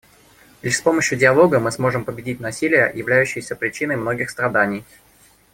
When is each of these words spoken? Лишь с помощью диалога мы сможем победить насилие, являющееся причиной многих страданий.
Лишь 0.63 0.77
с 0.77 0.81
помощью 0.81 1.15
диалога 1.19 1.59
мы 1.59 1.69
сможем 1.71 2.03
победить 2.05 2.39
насилие, 2.39 2.91
являющееся 2.95 3.55
причиной 3.55 3.97
многих 3.97 4.31
страданий. 4.31 4.83